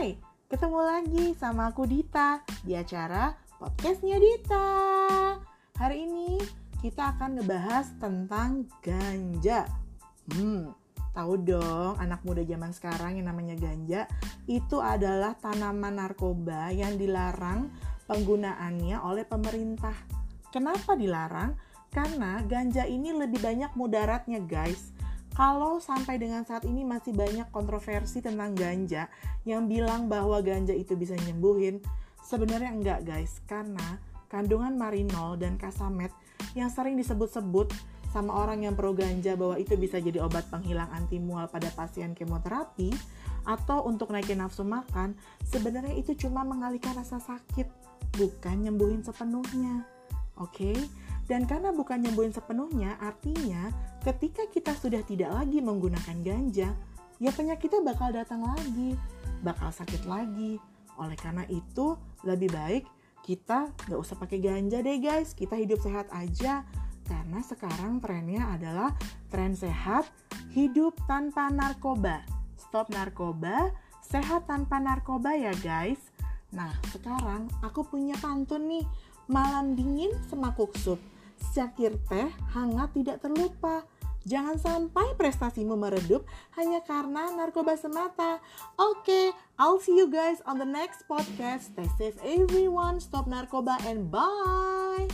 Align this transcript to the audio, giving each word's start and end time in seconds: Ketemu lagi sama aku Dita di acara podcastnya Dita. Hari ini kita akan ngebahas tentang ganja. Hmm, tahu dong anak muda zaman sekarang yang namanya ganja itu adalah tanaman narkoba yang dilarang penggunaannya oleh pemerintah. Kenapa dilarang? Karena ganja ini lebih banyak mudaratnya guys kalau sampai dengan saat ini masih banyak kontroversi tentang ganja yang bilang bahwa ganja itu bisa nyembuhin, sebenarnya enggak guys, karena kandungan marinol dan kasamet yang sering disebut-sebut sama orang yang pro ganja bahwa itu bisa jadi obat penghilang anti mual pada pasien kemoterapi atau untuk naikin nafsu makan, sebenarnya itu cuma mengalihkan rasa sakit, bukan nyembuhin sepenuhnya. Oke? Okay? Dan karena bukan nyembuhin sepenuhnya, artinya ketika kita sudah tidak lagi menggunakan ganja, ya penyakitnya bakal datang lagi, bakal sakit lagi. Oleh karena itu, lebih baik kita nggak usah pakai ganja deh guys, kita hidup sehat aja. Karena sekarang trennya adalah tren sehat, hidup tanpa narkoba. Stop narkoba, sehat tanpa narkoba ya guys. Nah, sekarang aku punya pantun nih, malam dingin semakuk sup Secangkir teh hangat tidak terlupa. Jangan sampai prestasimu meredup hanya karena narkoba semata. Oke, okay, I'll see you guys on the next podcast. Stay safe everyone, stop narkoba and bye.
Ketemu 0.00 0.80
lagi 0.80 1.24
sama 1.36 1.68
aku 1.68 1.84
Dita 1.84 2.40
di 2.64 2.72
acara 2.72 3.36
podcastnya 3.60 4.16
Dita. 4.16 4.68
Hari 5.76 5.96
ini 6.08 6.40
kita 6.80 7.12
akan 7.12 7.36
ngebahas 7.36 7.92
tentang 8.00 8.64
ganja. 8.80 9.68
Hmm, 10.32 10.72
tahu 11.12 11.44
dong 11.44 12.00
anak 12.00 12.24
muda 12.24 12.40
zaman 12.48 12.72
sekarang 12.72 13.20
yang 13.20 13.28
namanya 13.28 13.60
ganja 13.60 14.08
itu 14.48 14.80
adalah 14.80 15.36
tanaman 15.36 16.00
narkoba 16.00 16.72
yang 16.72 16.96
dilarang 16.96 17.68
penggunaannya 18.08 19.04
oleh 19.04 19.28
pemerintah. 19.28 19.92
Kenapa 20.48 20.96
dilarang? 20.96 21.60
Karena 21.92 22.40
ganja 22.48 22.88
ini 22.88 23.12
lebih 23.12 23.44
banyak 23.44 23.76
mudaratnya 23.76 24.40
guys 24.48 24.96
kalau 25.34 25.78
sampai 25.78 26.18
dengan 26.18 26.42
saat 26.42 26.66
ini 26.66 26.82
masih 26.82 27.14
banyak 27.14 27.48
kontroversi 27.54 28.18
tentang 28.18 28.52
ganja 28.58 29.06
yang 29.46 29.70
bilang 29.70 30.10
bahwa 30.10 30.42
ganja 30.42 30.74
itu 30.74 30.98
bisa 30.98 31.14
nyembuhin, 31.26 31.78
sebenarnya 32.24 32.70
enggak 32.74 33.00
guys, 33.06 33.38
karena 33.46 34.02
kandungan 34.30 34.74
marinol 34.74 35.38
dan 35.38 35.58
kasamet 35.58 36.10
yang 36.54 36.70
sering 36.70 36.98
disebut-sebut 36.98 37.70
sama 38.10 38.42
orang 38.42 38.66
yang 38.66 38.74
pro 38.74 38.90
ganja 38.90 39.38
bahwa 39.38 39.54
itu 39.54 39.78
bisa 39.78 40.02
jadi 40.02 40.18
obat 40.26 40.50
penghilang 40.50 40.90
anti 40.90 41.22
mual 41.22 41.46
pada 41.46 41.70
pasien 41.70 42.10
kemoterapi 42.10 42.90
atau 43.46 43.86
untuk 43.86 44.10
naikin 44.10 44.42
nafsu 44.42 44.66
makan, 44.66 45.14
sebenarnya 45.46 45.94
itu 45.94 46.12
cuma 46.26 46.42
mengalihkan 46.42 46.92
rasa 46.98 47.22
sakit, 47.22 47.70
bukan 48.18 48.66
nyembuhin 48.66 49.00
sepenuhnya. 49.06 49.86
Oke? 50.36 50.74
Okay? 50.74 50.78
Dan 51.30 51.46
karena 51.46 51.70
bukan 51.70 52.02
nyembuhin 52.02 52.34
sepenuhnya, 52.34 52.98
artinya 52.98 53.70
ketika 54.02 54.50
kita 54.50 54.74
sudah 54.74 54.98
tidak 55.06 55.30
lagi 55.30 55.62
menggunakan 55.62 56.18
ganja, 56.26 56.74
ya 57.22 57.30
penyakitnya 57.30 57.86
bakal 57.86 58.10
datang 58.10 58.42
lagi, 58.42 58.98
bakal 59.46 59.70
sakit 59.70 60.10
lagi. 60.10 60.58
Oleh 60.98 61.14
karena 61.14 61.46
itu, 61.46 61.94
lebih 62.26 62.50
baik 62.50 62.82
kita 63.22 63.70
nggak 63.86 64.00
usah 64.02 64.18
pakai 64.18 64.42
ganja 64.42 64.82
deh 64.82 64.98
guys, 64.98 65.30
kita 65.38 65.54
hidup 65.54 65.78
sehat 65.78 66.10
aja. 66.10 66.66
Karena 67.06 67.38
sekarang 67.46 68.02
trennya 68.02 68.50
adalah 68.50 68.90
tren 69.30 69.54
sehat, 69.54 70.10
hidup 70.50 70.98
tanpa 71.06 71.46
narkoba. 71.46 72.26
Stop 72.58 72.90
narkoba, 72.90 73.70
sehat 74.02 74.50
tanpa 74.50 74.82
narkoba 74.82 75.38
ya 75.38 75.54
guys. 75.62 76.10
Nah, 76.50 76.74
sekarang 76.90 77.46
aku 77.62 77.86
punya 77.86 78.18
pantun 78.18 78.66
nih, 78.66 78.82
malam 79.30 79.78
dingin 79.78 80.10
semakuk 80.26 80.74
sup 80.74 80.98
Secangkir 81.40 81.96
teh 82.06 82.28
hangat 82.52 82.92
tidak 82.92 83.24
terlupa. 83.24 83.88
Jangan 84.28 84.60
sampai 84.60 85.16
prestasimu 85.16 85.80
meredup 85.80 86.28
hanya 86.60 86.84
karena 86.84 87.32
narkoba 87.32 87.72
semata. 87.80 88.36
Oke, 88.76 89.00
okay, 89.00 89.26
I'll 89.56 89.80
see 89.80 89.96
you 89.96 90.12
guys 90.12 90.44
on 90.44 90.60
the 90.60 90.68
next 90.68 91.08
podcast. 91.08 91.72
Stay 91.72 91.88
safe 91.96 92.20
everyone, 92.20 93.00
stop 93.00 93.24
narkoba 93.24 93.80
and 93.88 94.12
bye. 94.12 95.08